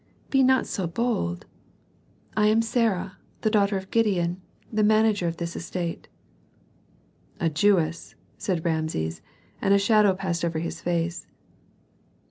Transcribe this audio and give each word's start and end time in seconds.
"Be 0.31 0.41
not 0.41 0.65
so 0.65 0.87
bold. 0.87 1.45
I 2.35 2.47
am 2.47 2.63
Sarah, 2.63 3.19
the 3.41 3.51
daughter 3.51 3.77
of 3.77 3.91
Gideon, 3.91 4.41
the 4.73 4.81
manager 4.81 5.27
of 5.27 5.37
this 5.37 5.55
estate." 5.55 6.07
"A 7.39 7.51
Jewess," 7.51 8.15
said 8.35 8.65
Rameses; 8.65 9.21
and 9.61 9.75
a 9.75 9.77
shadow 9.77 10.15
passed 10.15 10.43
over 10.43 10.57
his 10.57 10.81
face. 10.81 11.27